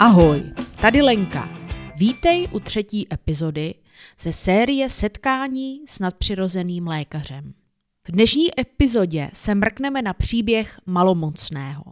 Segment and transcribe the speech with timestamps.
[0.00, 0.42] Ahoj,
[0.80, 1.48] tady Lenka.
[1.96, 3.74] Vítej u třetí epizody
[4.18, 7.54] ze série Setkání s nadpřirozeným lékařem.
[8.08, 11.84] V dnešní epizodě se mrkneme na příběh malomocného.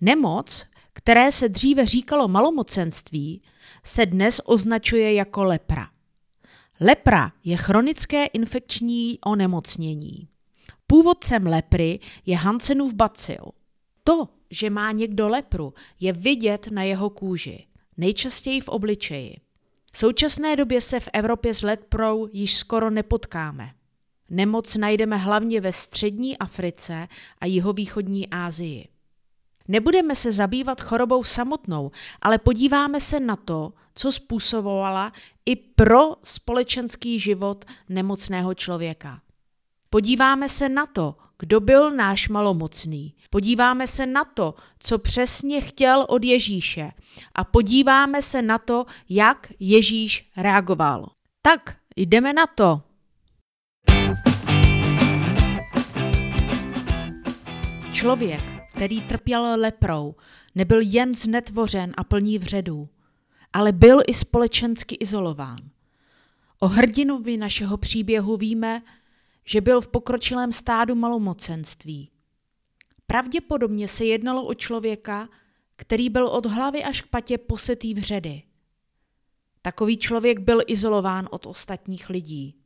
[0.00, 3.42] Nemoc, které se dříve říkalo malomocenství,
[3.84, 5.88] se dnes označuje jako lepra.
[6.80, 10.28] Lepra je chronické infekční onemocnění.
[10.86, 13.44] Původcem lepry je Hansenův bacil.
[14.04, 17.66] To, že má někdo lepru, je vidět na jeho kůži,
[17.96, 19.36] nejčastěji v obličeji.
[19.92, 23.70] V současné době se v Evropě s leprou již skoro nepotkáme.
[24.30, 27.08] Nemoc najdeme hlavně ve střední Africe
[27.40, 28.88] a jihovýchodní Asii.
[29.68, 31.90] Nebudeme se zabývat chorobou samotnou,
[32.22, 35.12] ale podíváme se na to, co způsobovala
[35.46, 39.20] i pro společenský život nemocného člověka.
[39.90, 43.14] Podíváme se na to, kdo byl náš malomocný.
[43.30, 46.90] Podíváme se na to, co přesně chtěl od Ježíše.
[47.34, 51.10] A podíváme se na to, jak Ježíš reagoval.
[51.42, 52.82] Tak, jdeme na to.
[57.92, 58.42] Člověk,
[58.74, 60.14] který trpěl leprou,
[60.54, 62.88] nebyl jen znetvořen a plný vředů,
[63.52, 65.58] ale byl i společensky izolován.
[66.58, 68.82] O hrdinovi našeho příběhu víme,
[69.44, 72.10] že byl v pokročilém stádu malomocenství.
[73.06, 75.28] Pravděpodobně se jednalo o člověka,
[75.76, 78.42] který byl od hlavy až k patě posetý vředy.
[79.62, 82.56] Takový člověk byl izolován od ostatních lidí.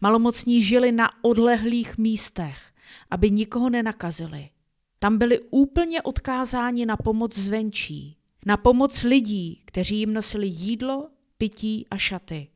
[0.00, 2.72] Malomocní žili na odlehlých místech,
[3.10, 4.50] aby nikoho nenakazili.
[4.98, 11.08] Tam byli úplně odkázáni na pomoc zvenčí, na pomoc lidí, kteří jim nosili jídlo,
[11.38, 12.48] pití a šaty.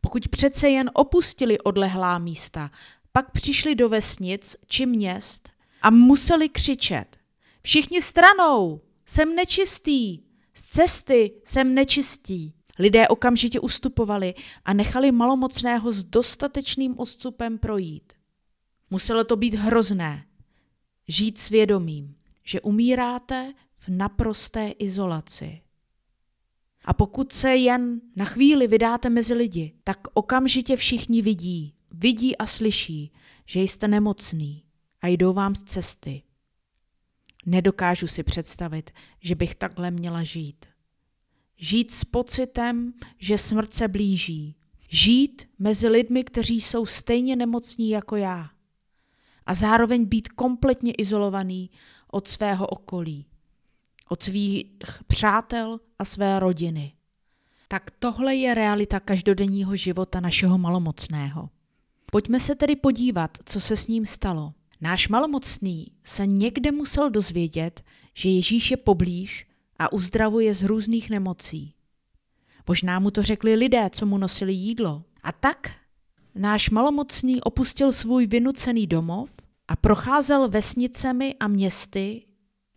[0.00, 2.70] Pokud přece jen opustili odlehlá místa,
[3.16, 5.48] pak přišli do vesnic či měst
[5.82, 7.16] a museli křičet.
[7.62, 10.20] Všichni stranou, jsem nečistý,
[10.54, 12.52] z cesty jsem nečistý.
[12.78, 18.12] Lidé okamžitě ustupovali a nechali malomocného s dostatečným odstupem projít.
[18.90, 20.26] Muselo to být hrozné.
[21.08, 25.60] Žít svědomím, že umíráte v naprosté izolaci.
[26.84, 32.46] A pokud se jen na chvíli vydáte mezi lidi, tak okamžitě všichni vidí, vidí a
[32.46, 33.12] slyší,
[33.46, 34.64] že jste nemocný
[35.02, 36.22] a jdou vám z cesty.
[37.46, 38.90] Nedokážu si představit,
[39.20, 40.66] že bych takhle měla žít.
[41.56, 44.56] Žít s pocitem, že smrt se blíží.
[44.88, 48.50] Žít mezi lidmi, kteří jsou stejně nemocní jako já.
[49.46, 51.70] A zároveň být kompletně izolovaný
[52.10, 53.26] od svého okolí,
[54.08, 54.64] od svých
[55.06, 56.92] přátel a své rodiny.
[57.68, 61.50] Tak tohle je realita každodenního života našeho malomocného.
[62.14, 64.52] Pojďme se tedy podívat, co se s ním stalo.
[64.80, 67.82] Náš malomocný se někde musel dozvědět,
[68.14, 69.46] že Ježíš je poblíž
[69.78, 71.74] a uzdravuje z různých nemocí.
[72.68, 75.04] Možná mu to řekli lidé, co mu nosili jídlo.
[75.22, 75.70] A tak
[76.34, 79.30] náš malomocný opustil svůj vynucený domov
[79.68, 82.22] a procházel vesnicemi a městy,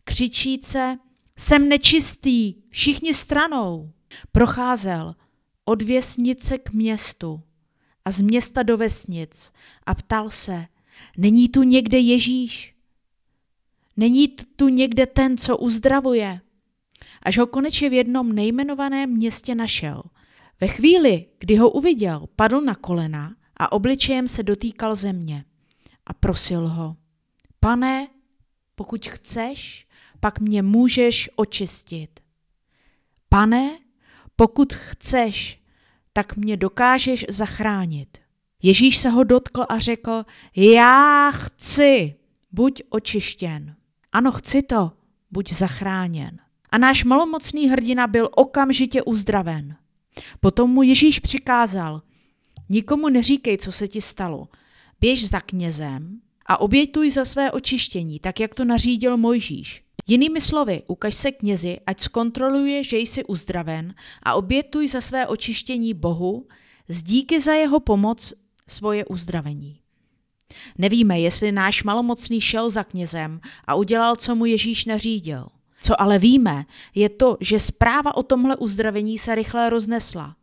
[0.03, 0.97] křičíce,
[1.40, 3.92] jsem nečistý, všichni stranou.
[4.31, 5.16] Procházel
[5.66, 7.42] od věsnice k městu
[8.07, 9.51] a z města do vesnic
[9.85, 10.66] a ptal se,
[11.18, 12.75] není tu někde Ježíš?
[13.97, 16.41] Není tu někde ten, co uzdravuje?
[17.23, 20.03] Až ho konečně v jednom nejmenovaném městě našel.
[20.62, 25.46] Ve chvíli, kdy ho uviděl, padl na kolena a obličejem se dotýkal země
[26.06, 26.96] a prosil ho,
[27.59, 28.07] pane,
[28.75, 29.88] pokud chceš,
[30.19, 32.19] pak mě můžeš očistit.
[33.29, 33.79] Pane,
[34.35, 35.62] pokud chceš,
[36.17, 38.17] tak mě dokážeš zachránit.
[38.63, 42.16] Ježíš se ho dotkl a řekl, já chci,
[42.51, 43.75] buď očištěn.
[44.11, 44.91] Ano, chci to,
[45.31, 46.39] buď zachráněn.
[46.69, 49.75] A náš malomocný hrdina byl okamžitě uzdraven.
[50.39, 52.01] Potom mu Ježíš přikázal,
[52.69, 54.47] nikomu neříkej, co se ti stalo.
[54.99, 59.87] Běž za knězem a obětuj za své očištění, tak jak to nařídil Mojžíš.
[60.07, 65.93] Jinými slovy, ukaž se knězi, ať zkontroluje, že jsi uzdraven a obětuj za své očištění
[65.93, 66.47] Bohu,
[66.87, 68.34] z díky za jeho pomoc
[68.67, 69.79] svoje uzdravení.
[70.78, 75.47] Nevíme, jestli náš malomocný šel za knězem a udělal, co mu Ježíš nařídil.
[75.82, 76.66] Co ale víme,
[76.96, 80.35] je to, že zpráva o tomhle uzdravení se rychle roznesla.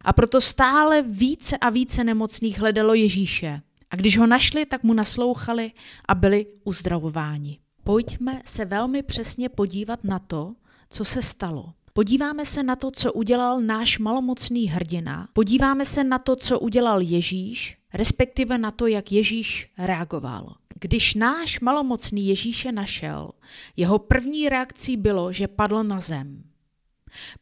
[0.00, 3.62] A proto stále více a více nemocných hledalo Ježíše.
[3.90, 5.72] A když ho našli, tak mu naslouchali
[6.08, 7.58] a byli uzdravováni.
[7.88, 10.54] Pojďme se velmi přesně podívat na to,
[10.90, 11.72] co se stalo.
[11.92, 17.00] Podíváme se na to, co udělal náš malomocný hrdina, podíváme se na to, co udělal
[17.00, 20.54] Ježíš, respektive na to, jak Ježíš reagoval.
[20.80, 23.30] Když náš malomocný Ježíše našel,
[23.76, 26.42] jeho první reakcí bylo, že padl na zem.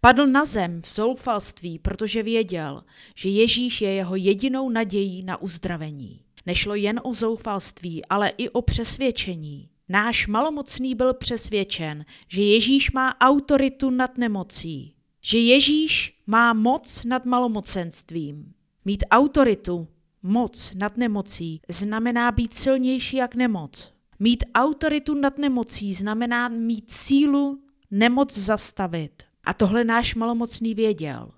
[0.00, 2.84] Padl na zem v zoufalství, protože věděl,
[3.14, 6.20] že Ježíš je jeho jedinou nadějí na uzdravení.
[6.46, 9.68] Nešlo jen o zoufalství, ale i o přesvědčení.
[9.88, 17.24] Náš malomocný byl přesvědčen, že Ježíš má autoritu nad nemocí, že Ježíš má moc nad
[17.24, 18.52] malomocenstvím.
[18.84, 19.88] Mít autoritu,
[20.22, 23.92] moc nad nemocí znamená být silnější jak nemoc.
[24.18, 27.60] Mít autoritu nad nemocí znamená mít sílu
[27.90, 29.22] nemoc zastavit.
[29.44, 31.30] A tohle náš malomocný věděl.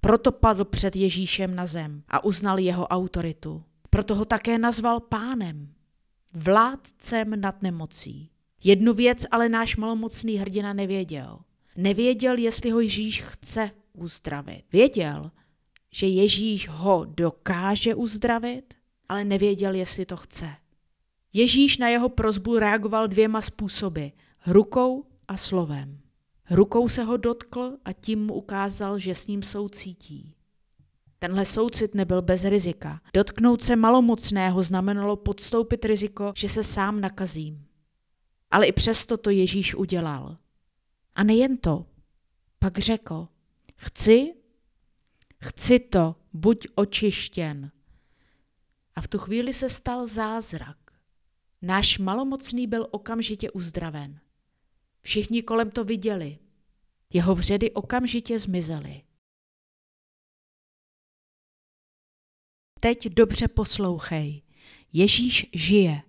[0.00, 3.62] Proto padl před Ježíšem na zem a uznal jeho autoritu.
[3.90, 5.68] Proto ho také nazval pánem,
[6.32, 8.30] vládcem nad nemocí.
[8.64, 11.38] Jednu věc ale náš malomocný hrdina nevěděl.
[11.76, 14.64] Nevěděl, jestli ho Ježíš chce uzdravit.
[14.72, 15.30] Věděl,
[15.90, 18.74] že Ježíš ho dokáže uzdravit,
[19.08, 20.50] ale nevěděl, jestli to chce.
[21.32, 24.06] Ježíš na jeho prozbu reagoval dvěma způsoby,
[24.46, 25.98] rukou a slovem.
[26.50, 30.34] Rukou se ho dotkl a tím mu ukázal, že s ním soucítí.
[31.18, 33.00] Tenhle soucit nebyl bez rizika.
[33.14, 37.66] Dotknout se malomocného znamenalo podstoupit riziko, že se sám nakazím.
[38.50, 40.36] Ale i přesto to Ježíš udělal.
[41.14, 41.86] A nejen to,
[42.58, 43.28] pak řekl,
[43.76, 44.34] chci,
[45.44, 47.70] chci to, buď očištěn.
[48.96, 50.76] A v tu chvíli se stal zázrak.
[51.62, 54.20] Náš malomocný byl okamžitě uzdraven.
[55.00, 56.38] Všichni kolem to viděli.
[57.12, 59.02] Jeho vředy okamžitě zmizely.
[62.80, 64.42] Teď dobře poslouchej.
[64.92, 66.02] Ježíš žije.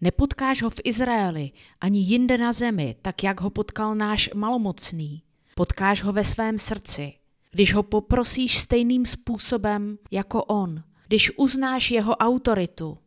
[0.00, 1.50] Nepotkáš ho v Izraeli
[1.80, 5.22] ani jinde na zemi, tak jak ho potkal náš malomocný.
[5.54, 7.12] Potkáš ho ve svém srdci.
[7.50, 12.98] Když ho poprosíš stejným způsobem jako on, když uznáš jeho autoritu,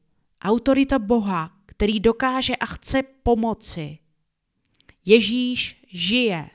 [0.41, 3.97] autorita Boha, který dokáže a chce pomoci.
[5.05, 6.49] Ježíš žije.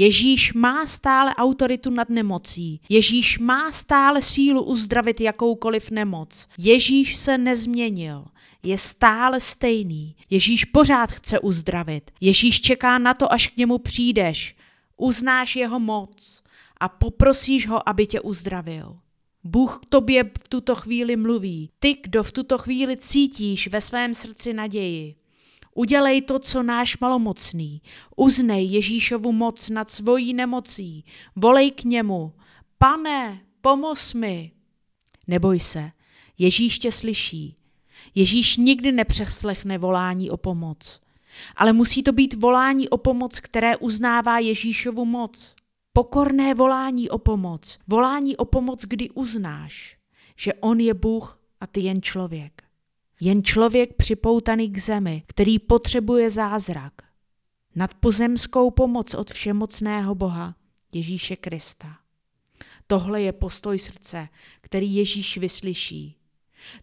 [0.00, 2.80] Ježíš má stále autoritu nad nemocí.
[2.88, 6.48] Ježíš má stále sílu uzdravit jakoukoliv nemoc.
[6.58, 8.24] Ježíš se nezměnil.
[8.62, 10.16] Je stále stejný.
[10.30, 12.10] Ježíš pořád chce uzdravit.
[12.20, 14.56] Ježíš čeká na to, až k němu přijdeš.
[14.96, 16.42] Uznáš jeho moc
[16.80, 18.96] a poprosíš ho, aby tě uzdravil.
[19.44, 21.70] Bůh k tobě v tuto chvíli mluví.
[21.78, 25.14] Ty, kdo v tuto chvíli cítíš ve svém srdci naději,
[25.74, 27.82] Udělej to, co náš malomocný.
[28.16, 31.04] Uznej Ježíšovu moc nad svojí nemocí.
[31.36, 32.32] Volej k němu.
[32.78, 34.52] Pane, pomoz mi.
[35.26, 35.92] Neboj se,
[36.38, 37.56] Ježíš tě slyší.
[38.14, 41.00] Ježíš nikdy nepřeslechne volání o pomoc.
[41.56, 45.54] Ale musí to být volání o pomoc, které uznává Ježíšovu moc.
[45.92, 47.78] Pokorné volání o pomoc.
[47.88, 49.96] Volání o pomoc, kdy uznáš,
[50.36, 52.69] že On je Bůh a ty jen člověk.
[53.20, 56.92] Jen člověk připoutaný k zemi, který potřebuje zázrak.
[57.74, 60.54] Nadpozemskou pomoc od všemocného Boha,
[60.92, 61.98] Ježíše Krista.
[62.86, 64.28] Tohle je postoj srdce,
[64.60, 66.16] který Ježíš vyslyší.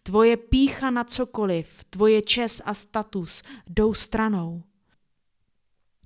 [0.03, 4.63] Tvoje pícha na cokoliv, tvoje čes a status jdou stranou.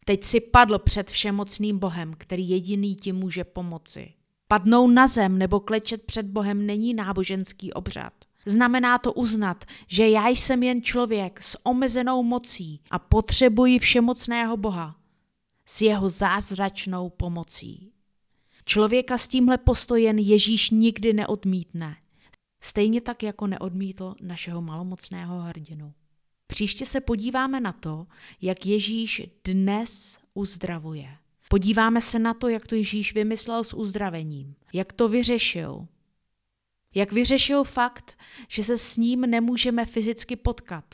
[0.06, 4.14] Teď si padl před všemocným Bohem, který jediný ti může pomoci.
[4.48, 8.14] Padnou na zem nebo klečet před Bohem není náboženský obřad.
[8.46, 14.96] Znamená to uznat, že já jsem jen člověk s omezenou mocí a potřebuji všemocného Boha
[15.66, 17.92] s jeho zázračnou pomocí.
[18.66, 21.98] Člověka s tímhle postojem Ježíš nikdy neodmítne.
[22.62, 25.94] Stejně tak, jako neodmítl našeho malomocného hrdinu.
[26.48, 28.08] Příště se podíváme na to,
[28.42, 31.10] jak Ježíš dnes uzdravuje.
[31.50, 35.88] Podíváme se na to, jak to Ježíš vymyslel s uzdravením, jak to vyřešil,
[36.96, 38.18] jak vyřešil fakt,
[38.48, 40.86] že se s ním nemůžeme fyzicky potkat,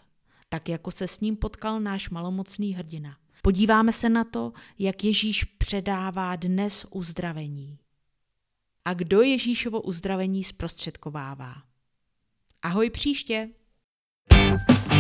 [0.49, 3.17] tak jako se s ním potkal náš malomocný hrdina.
[3.41, 7.79] Podíváme se na to, jak Ježíš předává dnes uzdravení.
[8.85, 11.55] A kdo Ježíšovo uzdravení zprostředkovává.
[12.61, 13.49] Ahoj příště!
[14.29, 14.96] thank you